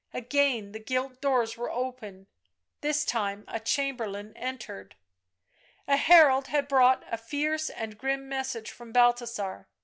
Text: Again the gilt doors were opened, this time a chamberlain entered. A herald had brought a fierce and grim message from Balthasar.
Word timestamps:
Again 0.15 0.71
the 0.71 0.79
gilt 0.79 1.21
doors 1.21 1.55
were 1.57 1.69
opened, 1.69 2.25
this 2.79 3.05
time 3.05 3.45
a 3.47 3.59
chamberlain 3.59 4.33
entered. 4.35 4.95
A 5.87 5.95
herald 5.95 6.47
had 6.47 6.67
brought 6.67 7.03
a 7.13 7.17
fierce 7.19 7.69
and 7.69 7.99
grim 7.99 8.27
message 8.27 8.71
from 8.71 8.91
Balthasar. 8.91 9.67